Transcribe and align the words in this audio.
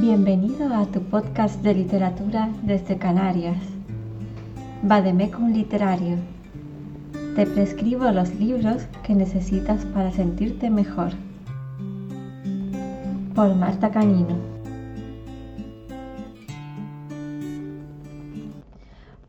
Bienvenido 0.00 0.72
a 0.72 0.86
tu 0.86 1.02
podcast 1.02 1.60
de 1.60 1.74
literatura 1.74 2.50
desde 2.62 2.98
Canarias. 2.98 3.58
Vademecum 4.84 5.52
Literario. 5.52 6.18
Te 7.34 7.44
prescribo 7.46 8.08
los 8.12 8.32
libros 8.36 8.86
que 9.02 9.16
necesitas 9.16 9.84
para 9.86 10.12
sentirte 10.12 10.70
mejor. 10.70 11.10
Por 13.34 13.56
Marta 13.56 13.90
Canino. 13.90 14.36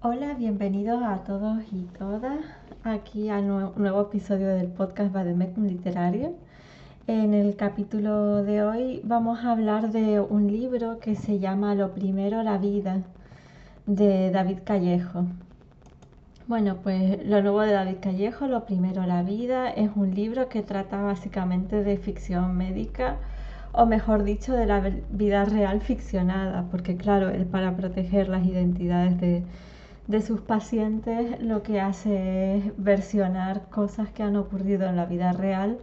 Hola, 0.04 0.36
bienvenidos 0.36 1.01
a 1.01 1.23
todos 1.23 1.63
y 1.71 1.86
todas 1.97 2.41
aquí 2.83 3.31
a 3.31 3.39
un 3.39 3.71
nuevo 3.75 4.01
episodio 4.01 4.49
del 4.49 4.67
podcast 4.67 5.11
Vademecum 5.11 5.65
Literario. 5.65 6.36
En 7.11 7.33
el 7.33 7.55
capítulo 7.55 8.43
de 8.43 8.61
hoy 8.61 9.01
vamos 9.03 9.43
a 9.43 9.53
hablar 9.53 9.91
de 9.91 10.19
un 10.19 10.45
libro 10.45 11.00
que 11.00 11.15
se 11.15 11.39
llama 11.39 11.73
Lo 11.73 11.95
primero, 11.95 12.43
la 12.43 12.59
vida, 12.59 13.01
de 13.87 14.29
David 14.29 14.59
Callejo. 14.63 15.25
Bueno, 16.45 16.77
pues 16.83 17.25
lo 17.25 17.41
nuevo 17.41 17.61
de 17.61 17.71
David 17.71 17.95
Callejo, 18.00 18.45
Lo 18.45 18.64
primero, 18.67 19.07
la 19.07 19.23
vida, 19.23 19.71
es 19.71 19.89
un 19.95 20.14
libro 20.14 20.50
que 20.50 20.61
trata 20.61 21.01
básicamente 21.01 21.83
de 21.83 21.97
ficción 21.97 22.55
médica, 22.55 23.17
o 23.71 23.87
mejor 23.87 24.23
dicho, 24.23 24.53
de 24.53 24.67
la 24.67 24.79
vida 25.09 25.45
real 25.45 25.81
ficcionada, 25.81 26.67
porque 26.69 26.95
claro, 26.95 27.29
él 27.29 27.47
para 27.47 27.75
proteger 27.75 28.29
las 28.29 28.45
identidades 28.45 29.19
de, 29.19 29.41
de 30.05 30.21
sus 30.21 30.41
pacientes 30.41 31.41
lo 31.41 31.64
que 31.64 31.81
hace 31.81 32.58
es 32.58 32.64
versionar 32.78 33.67
cosas 33.72 34.11
que 34.11 34.22
han 34.22 34.36
ocurrido 34.36 34.88
en 34.88 34.95
la 34.95 35.08
vida 35.08 35.33
real 35.33 35.80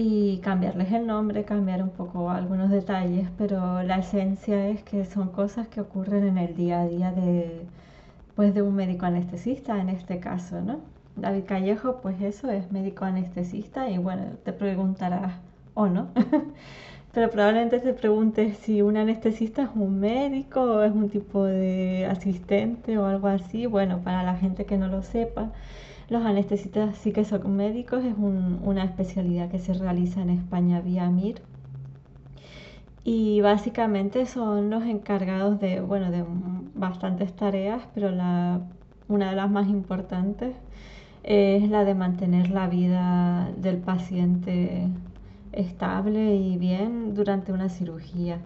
y 0.00 0.38
cambiarles 0.44 0.92
el 0.92 1.08
nombre, 1.08 1.44
cambiar 1.44 1.82
un 1.82 1.90
poco 1.90 2.30
algunos 2.30 2.70
detalles, 2.70 3.28
pero 3.36 3.82
la 3.82 3.96
esencia 3.98 4.68
es 4.68 4.80
que 4.84 5.04
son 5.04 5.30
cosas 5.30 5.66
que 5.66 5.80
ocurren 5.80 6.24
en 6.24 6.38
el 6.38 6.54
día 6.54 6.82
a 6.82 6.86
día 6.86 7.10
de, 7.10 7.66
pues 8.36 8.54
de 8.54 8.62
un 8.62 8.76
médico 8.76 9.06
anestesista 9.06 9.80
en 9.80 9.88
este 9.88 10.20
caso, 10.20 10.60
¿no? 10.60 10.78
David 11.16 11.44
Callejo, 11.46 11.96
pues 12.00 12.20
eso, 12.22 12.48
es 12.48 12.70
médico 12.70 13.06
anestesista 13.06 13.90
y 13.90 13.98
bueno, 13.98 14.22
te 14.44 14.52
preguntarás, 14.52 15.34
o 15.74 15.88
no, 15.88 16.06
pero 17.18 17.32
probablemente 17.32 17.80
te 17.80 17.94
preguntes 17.94 18.58
si 18.58 18.80
un 18.80 18.96
anestesista 18.96 19.62
es 19.64 19.70
un 19.74 19.98
médico 19.98 20.60
o 20.60 20.82
es 20.84 20.92
un 20.92 21.10
tipo 21.10 21.42
de 21.42 22.06
asistente 22.06 22.96
o 22.96 23.06
algo 23.06 23.26
así. 23.26 23.66
Bueno, 23.66 24.02
para 24.04 24.22
la 24.22 24.36
gente 24.36 24.66
que 24.66 24.78
no 24.78 24.86
lo 24.86 25.02
sepa, 25.02 25.50
los 26.08 26.24
anestesistas 26.24 26.96
sí 26.96 27.10
que 27.10 27.24
son 27.24 27.56
médicos, 27.56 28.04
es 28.04 28.14
una 28.16 28.84
especialidad 28.84 29.50
que 29.50 29.58
se 29.58 29.74
realiza 29.74 30.22
en 30.22 30.30
España 30.30 30.80
vía 30.80 31.10
MIR. 31.10 31.42
Y 33.02 33.40
básicamente 33.40 34.24
son 34.24 34.70
los 34.70 34.84
encargados 34.84 35.58
de, 35.58 35.80
bueno, 35.80 36.12
de 36.12 36.24
bastantes 36.76 37.34
tareas, 37.34 37.82
pero 37.96 38.10
una 39.08 39.30
de 39.30 39.34
las 39.34 39.50
más 39.50 39.66
importantes 39.66 40.54
es 41.24 41.68
la 41.68 41.84
de 41.84 41.96
mantener 41.96 42.50
la 42.50 42.68
vida 42.68 43.50
del 43.56 43.78
paciente 43.78 44.86
estable 45.52 46.36
y 46.36 46.56
bien 46.58 47.14
durante 47.14 47.52
una 47.52 47.68
cirugía. 47.68 48.38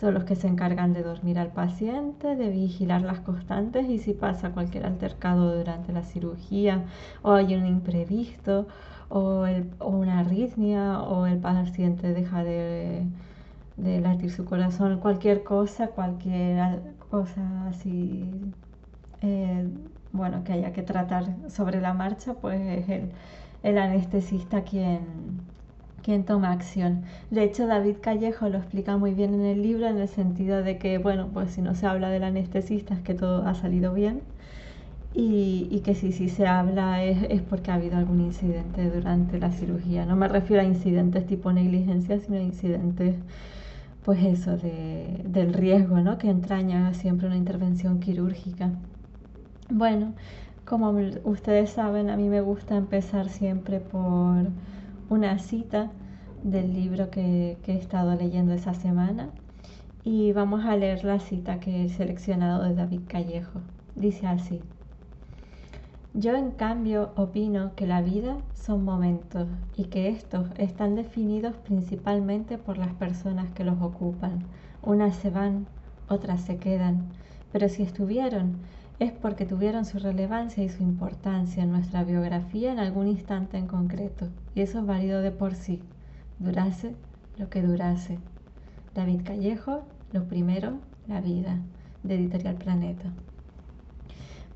Son 0.00 0.14
los 0.14 0.24
que 0.24 0.34
se 0.34 0.48
encargan 0.48 0.92
de 0.92 1.02
dormir 1.02 1.38
al 1.38 1.52
paciente, 1.52 2.34
de 2.34 2.50
vigilar 2.50 3.02
las 3.02 3.20
constantes 3.20 3.88
y 3.88 3.98
si 3.98 4.14
pasa 4.14 4.50
cualquier 4.50 4.84
altercado 4.84 5.56
durante 5.56 5.92
la 5.92 6.02
cirugía 6.02 6.84
o 7.22 7.32
hay 7.32 7.54
un 7.54 7.66
imprevisto 7.66 8.66
o, 9.08 9.46
una 9.80 10.20
arritmia 10.20 11.00
o 11.02 11.26
el 11.26 11.38
paciente 11.38 12.12
deja 12.12 12.42
de, 12.42 13.06
latir 13.76 14.30
su 14.30 14.44
corazón, 14.44 14.98
cualquier 14.98 15.44
cosa, 15.44 15.88
cualquier 15.88 16.80
cosa 17.10 17.68
así, 17.68 18.24
eh, 19.20 19.68
bueno, 20.12 20.44
que 20.44 20.52
haya 20.54 20.72
que 20.72 20.82
tratar 20.82 21.26
sobre 21.48 21.80
la 21.80 21.94
marcha, 21.94 22.34
pues 22.34 22.60
es 22.60 22.88
el, 22.88 23.10
el 23.62 23.78
anestesista 23.78 24.62
quien 24.62 25.00
quien 26.02 26.24
toma 26.24 26.52
acción. 26.52 27.02
De 27.30 27.44
hecho, 27.44 27.66
David 27.66 27.96
Callejo 28.00 28.48
lo 28.48 28.58
explica 28.58 28.96
muy 28.96 29.14
bien 29.14 29.34
en 29.34 29.42
el 29.42 29.62
libro 29.62 29.86
en 29.86 29.98
el 29.98 30.08
sentido 30.08 30.62
de 30.62 30.78
que, 30.78 30.98
bueno, 30.98 31.28
pues 31.32 31.52
si 31.52 31.62
no 31.62 31.74
se 31.74 31.86
habla 31.86 32.10
del 32.10 32.24
anestesista 32.24 32.94
es 32.94 33.00
que 33.00 33.14
todo 33.14 33.46
ha 33.46 33.54
salido 33.54 33.94
bien 33.94 34.22
y, 35.14 35.80
que 35.84 35.94
si 35.94 36.12
sí 36.12 36.28
se 36.28 36.46
habla 36.46 37.04
es, 37.04 37.42
porque 37.42 37.70
ha 37.70 37.74
habido 37.74 37.96
algún 37.96 38.20
incidente 38.20 38.90
durante 38.90 39.38
la 39.38 39.50
cirugía. 39.50 40.06
No 40.06 40.16
me 40.16 40.28
refiero 40.28 40.62
a 40.62 40.64
incidentes 40.64 41.26
tipo 41.26 41.52
negligencia, 41.52 42.18
sino 42.18 42.38
a 42.38 42.40
incidentes, 42.40 43.16
pues 44.04 44.22
eso, 44.24 44.56
de, 44.56 45.22
del 45.24 45.52
riesgo, 45.52 46.00
¿no? 46.00 46.18
Que 46.18 46.30
entraña 46.30 46.94
siempre 46.94 47.26
una 47.26 47.36
intervención 47.36 48.00
quirúrgica. 48.00 48.70
Bueno, 49.68 50.14
como 50.64 50.94
ustedes 51.24 51.70
saben, 51.70 52.08
a 52.08 52.16
mí 52.16 52.28
me 52.28 52.40
gusta 52.40 52.76
empezar 52.76 53.28
siempre 53.28 53.80
por 53.80 54.46
una 55.12 55.38
cita 55.38 55.90
del 56.42 56.72
libro 56.72 57.10
que, 57.10 57.58
he 57.66 57.76
estado 57.76 58.14
leyendo 58.14 58.54
esa 58.54 58.72
semana 58.72 59.28
y 60.02 60.32
vamos 60.32 60.64
a 60.64 60.74
leer 60.74 61.04
la 61.04 61.20
cita 61.20 61.60
que 61.60 61.84
he 61.84 61.88
seleccionado 61.90 62.64
de 62.64 62.74
David 62.74 63.02
Callejo. 63.08 63.60
Dice 63.94 64.26
así, 64.26 64.62
yo 66.14 66.34
en 66.34 66.50
cambio 66.52 67.12
opino 67.14 67.74
que 67.74 67.86
la 67.86 68.00
vida 68.00 68.38
son 68.54 68.86
momentos 68.86 69.48
y 69.76 69.84
que 69.84 70.08
estos 70.08 70.46
están 70.56 70.94
definidos 70.94 71.56
principalmente 71.56 72.56
por 72.56 72.78
las 72.78 72.94
personas 72.94 73.50
que 73.50 73.64
los 73.64 73.82
ocupan. 73.82 74.46
Unas 74.80 75.14
se 75.16 75.28
van, 75.28 75.66
otras 76.08 76.40
se 76.40 76.56
quedan, 76.56 77.04
pero 77.52 77.68
si 77.68 77.82
estuvieron 77.82 78.56
es 78.98 79.12
porque 79.12 79.46
tuvieron 79.46 79.84
su 79.84 79.98
relevancia 79.98 80.62
y 80.62 80.68
su 80.68 80.82
importancia 80.82 81.62
en 81.62 81.72
nuestra 81.72 82.04
biografía 82.04 82.72
en 82.72 82.78
algún 82.78 83.08
instante 83.08 83.58
en 83.58 83.66
concreto, 83.66 84.28
y 84.54 84.60
eso 84.60 84.80
es 84.80 84.86
válido 84.86 85.22
de 85.22 85.30
por 85.30 85.54
sí, 85.54 85.80
durase 86.38 86.94
lo 87.38 87.48
que 87.48 87.62
durase. 87.62 88.18
David 88.94 89.22
Callejo, 89.24 89.84
Lo 90.12 90.24
primero, 90.24 90.74
la 91.08 91.22
vida, 91.22 91.58
de 92.02 92.16
Editorial 92.16 92.56
Planeta. 92.56 93.10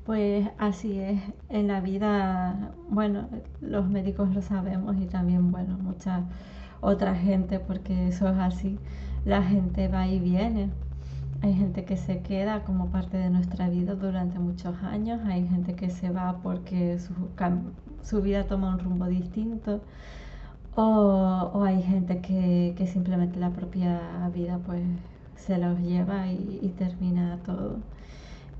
Pues 0.05 0.47
así 0.59 0.99
es, 0.99 1.19
en 1.49 1.67
la 1.67 1.81
vida, 1.81 2.71
bueno, 2.89 3.27
los 3.59 3.89
médicos 3.89 4.33
lo 4.33 4.41
sabemos 4.41 4.95
y 5.01 5.07
también, 5.07 5.51
bueno, 5.51 5.77
mucha 5.77 6.25
otra 6.79 7.15
gente, 7.15 7.59
porque 7.59 8.07
eso 8.07 8.29
es 8.29 8.37
así, 8.37 8.77
la 9.25 9.41
gente 9.41 9.87
va 9.87 10.07
y 10.07 10.19
viene, 10.19 10.69
hay 11.41 11.53
gente 11.53 11.85
que 11.85 11.97
se 11.97 12.21
queda 12.21 12.63
como 12.63 12.89
parte 12.89 13.17
de 13.17 13.29
nuestra 13.29 13.69
vida 13.69 13.95
durante 13.95 14.39
muchos 14.39 14.75
años, 14.83 15.21
hay 15.25 15.47
gente 15.47 15.75
que 15.75 15.89
se 15.89 16.09
va 16.09 16.39
porque 16.41 16.99
su, 16.99 17.13
su 18.03 18.21
vida 18.21 18.45
toma 18.45 18.73
un 18.73 18.79
rumbo 18.79 19.05
distinto 19.05 19.81
o, 20.75 21.51
o 21.53 21.63
hay 21.63 21.81
gente 21.81 22.21
que, 22.21 22.73
que, 22.77 22.87
simplemente 22.87 23.39
la 23.39 23.49
propia 23.51 23.99
vida 24.33 24.59
pues 24.65 24.81
se 25.35 25.57
los 25.57 25.79
lleva 25.79 26.27
y, 26.27 26.59
y, 26.61 26.69
termina 26.69 27.39
todo. 27.45 27.77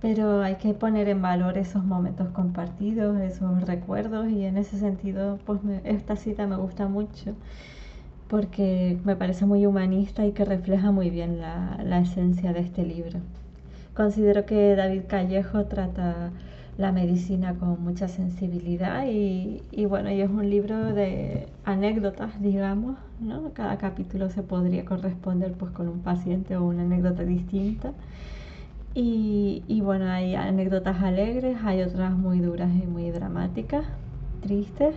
Pero 0.02 0.42
hay 0.42 0.56
que 0.56 0.74
poner 0.74 1.10
en 1.10 1.22
valor 1.22 1.58
esos 1.58 1.84
momentos 1.84 2.30
compartidos, 2.30 3.20
esos 3.22 3.62
recuerdos 3.66 4.30
y 4.30 4.46
en 4.46 4.58
ese 4.58 4.78
sentido 4.78 5.40
pues 5.46 5.60
esta 5.84 6.16
cita 6.16 6.48
me 6.48 6.56
gusta 6.56 6.88
mucho 6.88 7.36
porque 8.28 8.98
me 9.06 9.16
parece 9.16 9.46
muy 9.46 9.66
humanista 9.66 10.26
y 10.26 10.32
que 10.32 10.46
refleja 10.46 10.92
muy 10.92 11.10
bien 11.10 11.40
la, 11.40 12.00
esencia 12.00 12.54
de 12.54 12.60
este 12.60 12.84
libro. 12.84 13.20
Considero 13.96 14.46
que 14.46 14.76
David 14.76 15.04
Callejo 15.08 15.66
trata 15.66 16.32
la 16.78 16.92
medicina 16.92 17.56
con 17.56 17.82
mucha 17.84 18.08
sensibilidad 18.08 19.06
y, 19.08 19.86
bueno, 19.86 20.12
y 20.12 20.22
es 20.22 20.30
un 20.30 20.50
libro 20.50 20.94
de 20.94 21.48
anécdotas, 21.66 22.40
digamos, 22.40 22.98
¿no? 23.20 23.52
Cada 23.54 23.78
capítulo 23.78 24.30
se 24.30 24.44
podría 24.44 24.86
corresponder 24.86 25.54
pues 25.54 25.72
con 25.72 25.88
un 25.88 26.02
paciente 26.02 26.56
o 26.56 26.66
una 26.66 26.84
anécdota 26.84 27.24
distinta. 27.24 27.94
Y, 28.94 29.64
y 29.68 29.82
bueno, 29.82 30.06
hay 30.10 30.36
anécdotas 30.36 31.02
alegres, 31.02 31.58
hay 31.64 31.82
otras 31.82 32.16
muy 32.16 32.40
duras 32.40 32.70
y 32.72 32.86
muy 32.86 33.10
dramáticas, 33.10 33.86
tristes, 34.42 34.96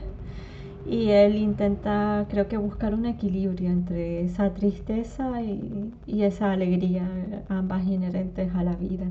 y 0.86 1.10
él 1.10 1.36
intenta, 1.36 2.26
creo 2.30 2.48
que, 2.48 2.56
buscar 2.56 2.94
un 2.94 3.06
equilibrio 3.06 3.70
entre 3.70 4.24
esa 4.24 4.54
tristeza 4.54 5.42
y, 5.42 5.92
esa 6.06 6.52
alegría, 6.52 7.08
ambas 7.48 7.86
inherentes 7.86 8.54
a 8.54 8.64
la 8.64 8.76
vida, 8.76 9.06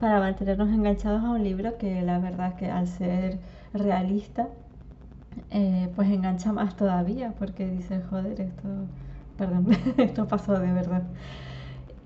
para 0.00 0.20
mantenernos 0.20 0.68
enganchados 0.70 1.22
a 1.24 1.30
un 1.30 1.44
libro 1.44 1.78
que 1.78 2.02
la 2.02 2.18
verdad 2.18 2.56
que 2.56 2.70
al 2.70 2.88
ser 2.88 3.38
realista, 3.72 4.48
eh, 5.50 5.88
pues 5.94 6.08
engancha 6.10 6.52
más 6.52 6.76
todavía, 6.76 7.32
porque 7.38 7.68
dice, 7.68 8.00
joder, 8.10 8.40
esto, 8.40 8.68
perdón, 9.36 9.66
esto 9.98 10.26
pasó 10.26 10.58
de 10.58 10.72
verdad. 10.72 11.02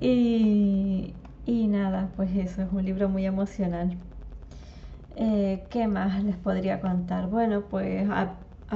Y, 0.01 1.15
y 1.47 1.67
nada, 1.69 2.09
pues 2.17 2.31
eso, 2.37 2.63
es 2.63 2.69
un 2.73 2.85
libro 2.85 3.09
muy 3.09 3.27
emocional. 3.27 3.97
Eh, 5.17 5.65
¿Qué 5.71 5.89
más 5.89 6.23
les 6.25 6.37
podría 6.37 6.81
contar? 6.81 7.29
Bueno, 7.29 7.63
pues 7.71 8.09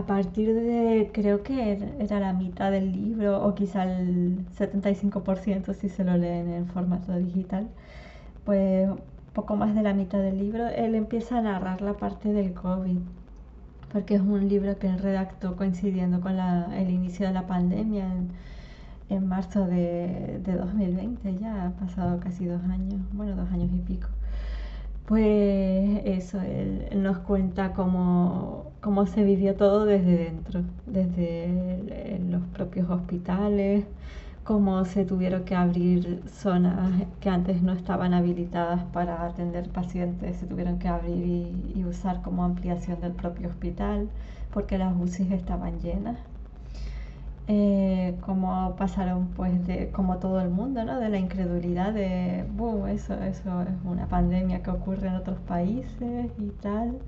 partir 0.04 0.54
de, 0.54 1.10
creo 1.12 1.42
que 1.42 1.78
era 1.98 2.20
la 2.20 2.32
mitad 2.32 2.70
del 2.70 2.92
libro 2.92 3.42
o 3.46 3.54
quizá 3.54 3.84
el 3.84 4.44
75% 4.58 5.72
si 5.74 5.88
se 5.88 6.04
lo 6.04 6.16
leen 6.16 6.52
en 6.52 6.66
formato 6.66 7.16
digital, 7.16 7.68
pues 8.44 8.88
poco 9.32 9.56
más 9.56 9.74
de 9.74 9.82
la 9.82 9.94
mitad 9.94 10.18
del 10.18 10.38
libro, 10.38 10.66
él 10.68 10.94
empieza 10.94 11.38
a 11.38 11.42
narrar 11.42 11.82
la 11.82 11.94
parte 11.94 12.32
del 12.32 12.54
COVID, 12.54 12.98
porque 13.92 14.16
es 14.16 14.20
un 14.22 14.48
libro 14.48 14.78
que 14.78 14.88
él 14.88 14.98
redactó 14.98 15.56
coincidiendo 15.56 16.20
con 16.20 16.38
el 16.38 16.90
inicio 16.90 17.26
de 17.26 17.32
la 17.34 17.46
pandemia 17.46 18.06
en, 19.08 19.26
marzo 19.28 19.66
de, 19.66 20.40
de 20.44 20.56
2020, 20.56 21.38
ya 21.38 21.66
ha 21.66 21.70
pasado 21.72 22.20
casi 22.20 22.46
dos 22.46 22.62
años, 22.64 23.00
bueno, 23.12 23.36
dos 23.36 23.50
años 23.52 23.70
y 23.72 23.80
pico. 23.80 24.08
Pues 25.06 26.00
eso, 26.04 26.40
él, 26.42 26.88
nos 26.96 27.18
cuenta 27.18 27.72
cómo, 27.74 28.72
cómo, 28.80 29.06
se 29.06 29.22
vivió 29.22 29.54
todo 29.54 29.84
desde 29.84 30.16
dentro, 30.18 30.62
desde 30.86 32.18
los 32.28 32.42
propios 32.48 32.90
hospitales, 32.90 33.84
cómo 34.44 34.84
se 34.84 35.04
tuvieron 35.04 35.44
que 35.44 35.54
abrir 35.54 36.22
zonas 36.28 37.04
que 37.20 37.30
antes 37.30 37.62
no 37.62 37.72
estaban 37.72 38.14
habilitadas 38.14 38.82
para 38.92 39.24
atender 39.24 39.68
pacientes, 39.70 40.38
se 40.38 40.46
tuvieron 40.46 40.78
que 40.80 40.88
abrir 40.88 41.24
y, 41.24 41.72
y 41.76 41.84
usar 41.84 42.22
como 42.22 42.44
ampliación 42.44 43.00
del 43.00 43.12
propio 43.12 43.48
hospital, 43.48 44.08
porque 44.52 44.76
las 44.78 44.94
UCIs 45.00 45.30
estaban 45.30 45.80
llenas 45.80 46.18
eh, 47.48 48.16
como 48.22 48.74
pasaron 48.76 49.28
pues 49.28 49.66
de 49.66 49.90
como 49.92 50.18
todo 50.18 50.40
el 50.40 50.50
mundo, 50.50 50.84
¿no? 50.84 50.98
De 50.98 51.08
la 51.08 51.18
incredulidad 51.18 51.92
de, 51.92 52.40
eso, 52.88 53.14
eso 53.22 53.62
es 53.62 53.68
una 53.84 54.06
pandemia 54.08 54.62
que 54.62 54.70
ocurre 54.70 55.08
en 55.08 55.14
otros 55.14 55.38
países 55.40 56.30
y 56.38 56.48
tal, 56.60 56.98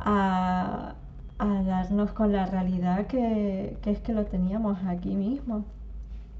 a, 0.00 0.94
darnos 1.38 2.12
con 2.12 2.32
la 2.32 2.46
realidad 2.46 3.06
que, 3.06 3.76
que, 3.82 3.90
es 3.92 4.00
que 4.00 4.12
lo 4.12 4.26
teníamos 4.26 4.78
aquí 4.86 5.14
mismo, 5.14 5.64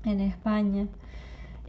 en 0.04 0.20
España. 0.20 0.86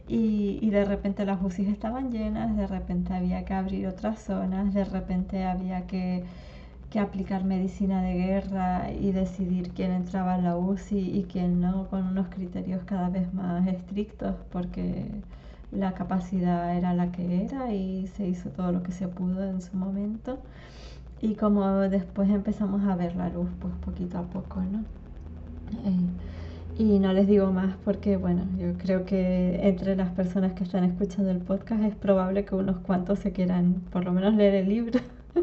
Y, 0.08 0.58
y 0.60 0.70
de 0.70 0.84
repente 0.84 1.24
las 1.24 1.40
UCIs 1.42 1.68
estaban 1.68 2.10
llenas, 2.10 2.56
de 2.56 2.66
repente 2.66 3.14
había 3.14 3.44
que 3.44 3.54
abrir 3.54 3.86
otras 3.86 4.20
zonas, 4.20 4.74
de 4.74 4.84
repente 4.84 5.44
había 5.44 5.86
que 5.86 6.24
que 6.92 7.00
aplicar 7.00 7.42
medicina 7.42 8.02
de 8.02 8.12
guerra 8.12 8.92
y 8.92 9.12
decidir 9.12 9.70
quién 9.70 9.92
entraba 9.92 10.36
en 10.36 10.44
la 10.44 10.58
UCI 10.58 11.20
y 11.20 11.24
quién 11.24 11.58
no, 11.58 11.88
con 11.88 12.06
unos 12.06 12.28
criterios 12.28 12.82
cada 12.84 13.08
vez 13.08 13.32
más 13.32 13.66
estrictos, 13.66 14.34
porque 14.50 15.06
la 15.70 15.94
capacidad 15.94 16.76
era 16.76 16.92
la 16.92 17.10
que 17.10 17.44
era 17.44 17.72
y 17.72 18.08
se 18.08 18.28
hizo 18.28 18.50
todo 18.50 18.72
lo 18.72 18.82
que 18.82 18.92
se 18.92 19.08
pudo 19.08 19.42
en 19.42 19.62
su 19.62 19.74
momento. 19.74 20.38
Y 21.22 21.34
como 21.34 21.66
después 21.88 22.28
empezamos 22.28 22.82
a 22.86 22.94
ver 22.94 23.16
la 23.16 23.30
luz, 23.30 23.48
pues 23.58 23.72
poquito 23.76 24.18
a 24.18 24.24
poco, 24.24 24.60
¿no? 24.60 24.80
Eh, 25.88 26.78
y 26.78 26.98
no 26.98 27.14
les 27.14 27.26
digo 27.26 27.50
más 27.52 27.74
porque, 27.86 28.18
bueno, 28.18 28.42
yo 28.58 28.74
creo 28.74 29.06
que 29.06 29.66
entre 29.66 29.96
las 29.96 30.10
personas 30.10 30.52
que 30.52 30.64
están 30.64 30.84
escuchando 30.84 31.30
el 31.30 31.38
podcast 31.38 31.84
es 31.84 31.94
probable 31.94 32.44
que 32.44 32.54
unos 32.54 32.76
cuantos 32.80 33.18
se 33.20 33.32
quieran 33.32 33.80
por 33.90 34.04
lo 34.04 34.12
menos 34.12 34.34
leer 34.34 34.56
el 34.56 34.68
libro. 34.68 35.00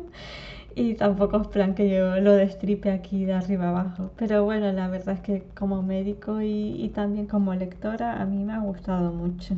y 0.76 0.96
tampoco 0.96 1.42
es 1.42 1.48
plan 1.48 1.76
que 1.76 1.90
yo 1.90 2.20
lo 2.22 2.34
destripe 2.34 2.92
aquí 2.92 3.26
de 3.26 3.34
arriba 3.34 3.70
abajo. 3.70 4.12
Pero 4.18 4.44
bueno, 4.46 4.72
la 4.72 4.88
verdad 4.88 5.16
es 5.16 5.22
que 5.22 5.44
como 5.56 5.82
médico 5.84 6.42
y, 6.42 6.92
también 6.96 7.28
como 7.28 7.54
lectora 7.54 8.22
a 8.22 8.26
mí 8.26 8.44
me 8.44 8.54
ha 8.54 8.60
gustado 8.60 9.12
mucho. 9.12 9.56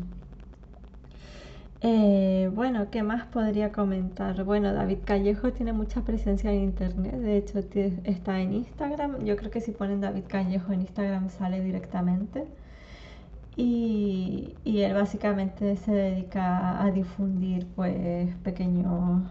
Eh, 1.82 2.50
bueno, 2.54 2.92
¿qué 2.92 3.02
más 3.04 3.26
podría 3.26 3.72
comentar? 3.72 4.44
Bueno, 4.44 4.72
David 4.74 5.00
Callejo 5.04 5.52
tiene 5.52 5.74
mucha 5.74 6.02
presencia 6.02 6.52
en 6.52 6.62
internet, 6.62 7.16
de 7.16 7.38
hecho 7.38 7.60
está 8.04 8.40
en 8.40 8.54
Instagram, 8.54 9.26
yo 9.26 9.36
creo 9.36 9.50
que 9.50 9.62
si 9.62 9.72
ponen 9.72 10.00
David 10.00 10.26
Callejo 10.28 10.74
en 10.74 10.82
Instagram 10.82 11.30
sale 11.30 11.62
directamente. 11.62 12.46
Y, 13.58 14.56
y 14.64 14.82
él 14.82 14.94
básicamente 14.94 15.76
se 15.78 15.92
dedica 15.92 16.82
a 16.82 16.92
difundir 16.92 17.68
pues 17.76 18.34
pequeños 18.44 19.24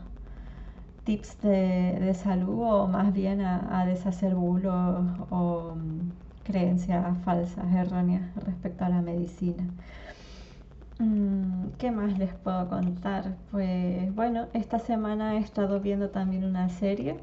tips 1.11 1.43
de, 1.43 2.15
salud 2.15 2.63
o 2.63 2.87
más 2.87 3.13
bien 3.13 3.41
a, 3.41 3.85
deshacer 3.85 4.33
bulos 4.37 5.05
o 5.31 5.75
mm, 5.75 6.13
creencias 6.45 7.19
falsas, 7.25 7.67
erróneas 7.75 8.23
respecto 8.37 8.85
a 8.85 8.91
la 8.91 9.03
medicina. 9.03 9.65
Mm, 11.01 11.71
¿Qué 11.79 11.91
más 11.91 12.17
les 12.17 12.33
puedo 12.35 12.69
contar? 12.69 13.35
Pues 13.51 14.15
bueno, 14.15 14.47
esta 14.53 14.79
semana 14.79 15.35
he 15.35 15.39
estado 15.39 15.81
viendo 15.81 16.11
también 16.11 16.45
una 16.45 16.69
serie 16.69 17.17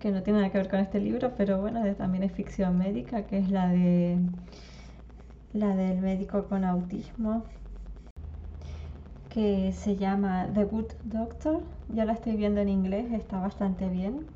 que 0.00 0.10
no 0.10 0.22
tiene 0.22 0.40
nada 0.40 0.52
que 0.52 0.58
ver 0.58 0.68
con 0.68 0.80
este 0.80 1.00
libro, 1.00 1.32
pero 1.38 1.62
bueno, 1.62 1.80
también 1.94 2.24
es 2.24 2.32
ficción 2.32 2.76
médica, 2.76 3.22
que 3.22 3.38
es 3.38 3.50
la 3.50 3.68
de 3.68 4.18
la 5.54 5.74
del 5.74 6.02
médico 6.02 6.44
con 6.44 6.64
autismo 6.64 7.44
que 9.30 9.72
se 9.72 9.96
llama 9.96 10.48
The 10.52 10.64
Good 10.64 10.92
Doctor. 11.04 11.62
Ya 11.94 12.04
la 12.04 12.12
estoy 12.12 12.36
viendo 12.36 12.60
en 12.60 12.68
inglés, 12.68 13.10
está 13.12 13.38
bastante 13.38 13.88
bien. 13.88 14.26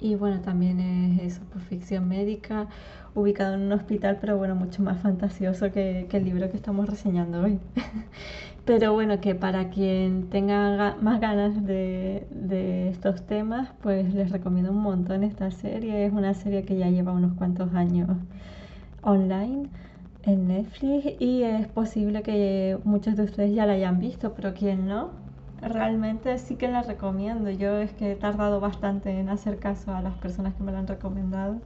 Y 0.00 0.16
bueno, 0.16 0.40
también 0.40 0.80
es 0.80 1.34
eso, 1.34 1.42
pues, 1.52 1.64
ficción 1.64 2.08
médica, 2.08 2.66
ubicado 3.14 3.54
en 3.54 3.62
un 3.62 3.72
hospital, 3.72 4.18
pero 4.20 4.36
bueno, 4.36 4.54
mucho 4.54 4.82
más 4.82 4.98
fantasioso 5.00 5.72
que, 5.72 6.06
el 6.10 6.24
libro 6.24 6.50
que 6.50 6.56
estamos 6.56 6.88
reseñando 6.88 7.42
hoy. 7.42 7.58
pero 8.64 8.92
bueno, 8.92 9.20
que 9.20 9.34
para 9.34 9.70
quien 9.70 10.28
tenga 10.30 10.96
más 11.00 11.20
ganas 11.20 11.64
de, 11.64 12.26
de, 12.30 12.90
estos 12.90 13.24
temas, 13.26 13.70
pues 13.82 14.12
les 14.14 14.30
recomiendo 14.30 14.72
un 14.72 14.82
montón 14.82 15.24
esta 15.24 15.50
serie. 15.50 16.04
Es 16.06 16.12
una 16.12 16.34
serie 16.34 16.64
que 16.64 16.76
ya 16.76 16.90
lleva 16.90 17.12
unos 17.12 17.34
cuantos 17.34 17.72
años 17.74 18.10
online 19.02 19.68
en 20.28 20.48
Netflix 20.48 21.06
y 21.20 21.42
es 21.42 21.66
posible 21.68 22.22
que 22.22 22.78
muchos 22.84 23.16
de 23.16 23.22
ustedes 23.24 23.54
ya 23.54 23.66
la 23.66 23.72
hayan 23.74 23.98
visto, 23.98 24.34
pero 24.34 24.54
quien 24.54 24.86
no, 24.86 25.10
realmente 25.62 26.38
sí 26.38 26.56
que 26.56 26.68
la 26.68 26.82
recomiendo. 26.82 27.50
Yo 27.50 27.78
es 27.78 27.92
que 27.92 28.12
he 28.12 28.16
tardado 28.16 28.60
bastante 28.60 29.18
en 29.20 29.28
hacer 29.30 29.58
caso 29.58 29.94
a 29.94 30.02
las 30.02 30.14
personas 30.16 30.54
que 30.54 30.62
me 30.64 30.72
la 30.72 30.80
han 30.80 30.86
recomendado 30.86 31.56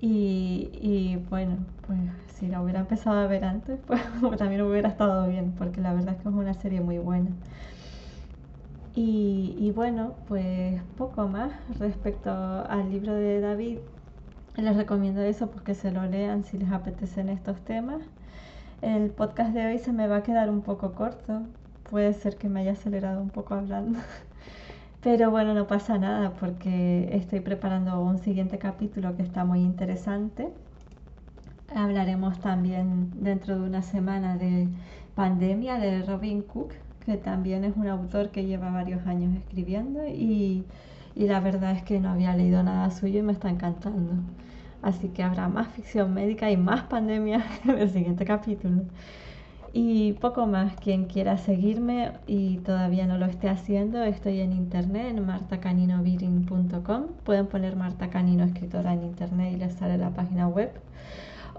y, 0.00 0.70
y 0.74 1.16
bueno, 1.30 1.56
pues 1.86 1.98
si 2.36 2.48
la 2.48 2.62
hubiera 2.62 2.80
empezado 2.80 3.18
a 3.20 3.26
ver 3.26 3.44
antes, 3.44 3.80
pues 4.20 4.38
también 4.38 4.62
hubiera 4.62 4.88
estado 4.90 5.28
bien, 5.28 5.52
porque 5.58 5.80
la 5.80 5.94
verdad 5.94 6.14
es 6.16 6.22
que 6.22 6.28
es 6.28 6.34
una 6.34 6.54
serie 6.54 6.80
muy 6.80 6.98
buena. 6.98 7.30
Y, 8.94 9.54
y 9.58 9.70
bueno, 9.70 10.14
pues 10.26 10.80
poco 10.96 11.28
más 11.28 11.52
respecto 11.78 12.30
al 12.30 12.90
libro 12.90 13.14
de 13.14 13.40
David 13.40 13.78
les 14.62 14.76
recomiendo 14.76 15.22
eso 15.22 15.50
porque 15.50 15.74
se 15.74 15.92
lo 15.92 16.04
lean 16.06 16.44
si 16.44 16.58
les 16.58 16.70
apetecen 16.72 17.28
estos 17.28 17.60
temas. 17.60 18.02
El 18.82 19.10
podcast 19.10 19.52
de 19.54 19.66
hoy 19.66 19.78
se 19.78 19.92
me 19.92 20.08
va 20.08 20.16
a 20.16 20.22
quedar 20.22 20.50
un 20.50 20.62
poco 20.62 20.92
corto. 20.92 21.42
Puede 21.88 22.12
ser 22.12 22.36
que 22.36 22.48
me 22.48 22.60
haya 22.60 22.72
acelerado 22.72 23.22
un 23.22 23.30
poco 23.30 23.54
hablando. 23.54 23.98
Pero 25.02 25.30
bueno, 25.30 25.54
no 25.54 25.66
pasa 25.68 25.98
nada 25.98 26.32
porque 26.32 27.08
estoy 27.12 27.40
preparando 27.40 28.00
un 28.02 28.18
siguiente 28.18 28.58
capítulo 28.58 29.16
que 29.16 29.22
está 29.22 29.44
muy 29.44 29.60
interesante. 29.60 30.48
Hablaremos 31.74 32.40
también 32.40 33.10
dentro 33.22 33.58
de 33.60 33.66
una 33.66 33.82
semana 33.82 34.36
de 34.36 34.68
Pandemia 35.14 35.78
de 35.78 36.02
Robin 36.02 36.42
Cook, 36.42 36.72
que 37.04 37.16
también 37.16 37.64
es 37.64 37.76
un 37.76 37.86
autor 37.86 38.30
que 38.30 38.44
lleva 38.44 38.70
varios 38.70 39.06
años 39.06 39.36
escribiendo 39.36 40.06
y, 40.06 40.64
y 41.14 41.26
la 41.26 41.40
verdad 41.40 41.72
es 41.72 41.82
que 41.82 42.00
no 42.00 42.10
había 42.10 42.34
leído 42.34 42.62
nada 42.62 42.90
suyo 42.90 43.20
y 43.20 43.22
me 43.22 43.32
está 43.32 43.50
encantando. 43.50 44.14
Así 44.82 45.08
que 45.08 45.22
habrá 45.22 45.48
más 45.48 45.68
ficción 45.68 46.14
médica 46.14 46.50
y 46.50 46.56
más 46.56 46.82
pandemia 46.84 47.44
en 47.64 47.78
el 47.78 47.90
siguiente 47.90 48.24
capítulo. 48.24 48.82
Y 49.72 50.14
poco 50.14 50.46
más, 50.46 50.74
quien 50.76 51.04
quiera 51.04 51.36
seguirme 51.36 52.12
y 52.26 52.58
todavía 52.58 53.06
no 53.06 53.18
lo 53.18 53.26
esté 53.26 53.48
haciendo, 53.48 54.02
estoy 54.02 54.40
en 54.40 54.52
internet 54.52 55.08
en 55.16 55.26
martacaninoviring.com. 55.26 57.02
Pueden 57.24 57.46
poner 57.46 57.76
Marta 57.76 58.08
Canino 58.08 58.44
escritora 58.44 58.94
en 58.94 59.04
internet 59.04 59.52
y 59.54 59.56
les 59.56 59.74
sale 59.74 59.98
la 59.98 60.10
página 60.10 60.48
web. 60.48 60.72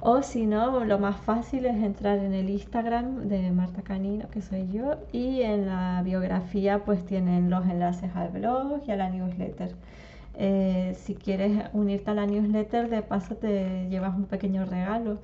O 0.02 0.22
si 0.24 0.46
no, 0.46 0.86
lo 0.86 0.98
más 0.98 1.18
fácil 1.18 1.66
es 1.66 1.76
entrar 1.76 2.20
en 2.20 2.34
el 2.34 2.50
Instagram 2.50 3.28
de 3.28 3.52
Marta 3.52 3.82
Canino, 3.82 4.30
que 4.30 4.42
soy 4.42 4.68
yo, 4.72 4.96
y 5.12 5.42
en 5.42 5.68
la 5.68 6.02
biografía 6.04 6.86
pues 6.86 7.06
tienen 7.06 7.50
los 7.50 7.66
enlaces 7.68 8.16
al 8.16 8.30
blog 8.30 8.82
y 8.88 8.92
a 8.92 8.96
la 8.96 9.10
newsletter. 9.10 9.76
Eh, 10.39 10.96
si 10.98 11.15
quieres 11.15 11.69
unirte 11.74 12.12
a 12.12 12.15
la 12.15 12.25
newsletter, 12.27 12.89
de 12.89 13.01
paso 13.03 13.36
te 13.38 13.89
llevas 13.89 14.15
un 14.15 14.25
pequeño 14.27 14.65
regalo, 14.65 15.22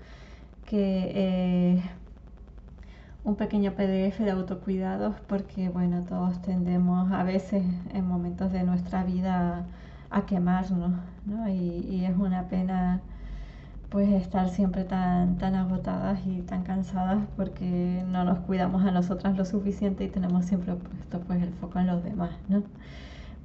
que 0.65 1.81
un 3.23 3.35
pequeño 3.35 3.73
PDF 3.75 4.23
de 4.23 4.31
autocuidados, 4.31 5.15
porque 5.27 5.69
bueno, 5.69 6.03
todos 6.07 6.41
tendemos 6.41 7.11
a 7.11 7.23
veces 7.23 7.63
en 7.93 8.07
momentos 8.07 8.51
de 8.51 8.63
nuestra 8.63 9.03
vida 9.03 9.65
a 10.11 10.25
quemarnos, 10.25 10.91
¿no? 11.25 11.49
Y, 11.49 11.53
y 11.89 12.05
es 12.05 12.15
una 12.17 12.47
pena 12.47 13.01
pues 13.89 14.09
estar 14.11 14.49
siempre 14.49 14.85
tan, 14.85 15.37
tan 15.37 15.55
agotadas 15.55 16.19
y 16.25 16.41
tan 16.43 16.63
cansadas 16.63 17.19
porque 17.37 18.03
no 18.07 18.23
nos 18.25 18.39
cuidamos 18.41 18.85
a 18.85 18.91
nosotras 18.91 19.37
lo 19.37 19.45
suficiente 19.45 20.03
y 20.05 20.09
tenemos 20.09 20.45
siempre 20.45 20.75
puesto 20.75 21.21
pues 21.21 21.41
el 21.43 21.53
foco 21.53 21.79
en 21.79 21.87
los 21.87 22.03
demás, 22.03 22.31
¿no? 22.49 22.63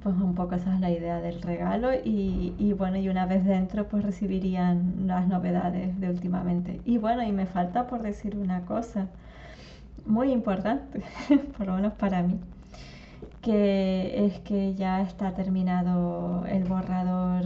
Pues 0.03 0.15
un 0.15 0.35
poco 0.35 0.55
esa 0.55 0.73
es 0.73 0.79
la 0.79 0.89
idea 0.89 1.21
del 1.21 1.41
regalo 1.41 1.93
y, 1.93 2.53
y, 2.57 2.73
bueno, 2.73 2.97
y 2.97 3.09
una 3.09 3.25
vez 3.25 3.45
dentro 3.45 3.87
pues 3.87 4.03
recibirían 4.03 5.07
las 5.07 5.27
novedades 5.27 5.99
de 5.99 6.09
últimamente. 6.09 6.81
Y 6.85 6.97
bueno, 6.97 7.23
y 7.23 7.31
me 7.31 7.45
falta 7.45 7.87
por 7.87 8.01
decir 8.01 8.35
una 8.35 8.61
cosa 8.65 9.07
muy 10.05 10.31
importante, 10.31 11.03
por 11.57 11.67
lo 11.67 11.75
menos 11.75 11.93
para 11.93 12.23
mí, 12.23 12.39
que 13.41 14.25
es 14.25 14.39
que 14.39 14.75
ya 14.75 15.01
está 15.01 15.33
terminado 15.33 16.45
el 16.47 16.63
borrador 16.63 17.45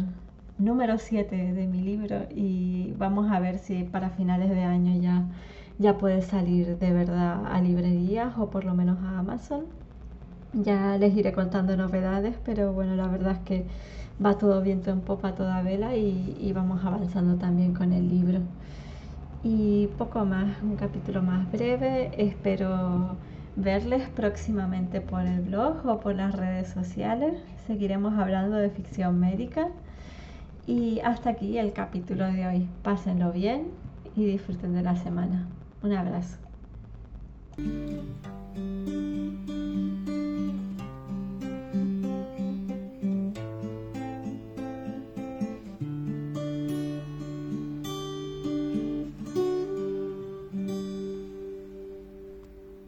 número 0.58 0.98
7 0.98 1.54
de 1.54 1.68
mi 1.68 1.82
libro 1.82 2.28
y 2.34 2.94
vamos 2.98 3.32
a 3.32 3.40
ver 3.40 3.60
si 3.60 3.84
para 3.84 4.10
finales 4.10 4.50
de 4.50 4.64
año 4.64 5.02
ya, 5.02 5.26
ya 5.80 5.98
puede 5.98 6.22
salir 6.22 6.78
de 6.80 6.94
verdad 6.94 7.46
a 7.48 7.62
librerías 7.62 8.38
o 8.38 8.50
por 8.50 8.64
lo 8.66 8.74
menos 8.74 8.98
a 9.04 9.20
Amazon. 9.20 9.66
Ya 10.64 10.98
les 10.98 11.16
iré 11.16 11.34
contando 11.34 11.76
novedades, 11.76 12.36
pero 12.46 12.74
bueno, 12.74 12.96
la 12.96 13.08
verdad 13.08 13.34
es 13.34 13.40
que 13.40 13.66
va 14.24 14.38
todo 14.38 14.62
viento 14.62 14.90
en 14.92 15.02
popa 15.02 15.36
toda 15.36 15.62
vela 15.62 15.96
y, 15.96 16.38
y 16.40 16.54
vamos 16.54 16.84
avanzando 16.86 17.36
también 17.36 17.74
con 17.74 17.92
el 17.92 18.08
libro. 18.08 18.40
Y 19.44 19.88
poco 19.98 20.26
más, 20.26 20.62
un 20.64 20.76
capítulo 20.76 21.22
más 21.22 21.52
breve. 21.52 22.12
Espero 22.18 23.16
verles 23.56 24.08
próximamente 24.10 25.02
por 25.02 25.22
el 25.22 25.42
blog 25.42 25.86
o 25.86 26.00
por 26.00 26.16
las 26.16 26.34
redes 26.34 26.70
sociales. 26.70 27.34
Seguiremos 27.68 28.18
hablando 28.18 28.56
de 28.56 28.70
ficción 28.70 29.20
médica. 29.20 29.68
Y 30.68 31.00
hasta 31.02 31.32
aquí 31.32 31.58
el 31.58 31.74
capítulo 31.74 32.26
de 32.26 32.48
hoy. 32.48 32.68
Pásenlo 32.82 33.32
bien 33.32 33.68
y 34.16 34.26
disfruten 34.26 34.74
de 34.74 34.82
la 34.82 34.96
semana. 34.96 35.48
Un 35.84 35.94
abrazo. 35.94 36.38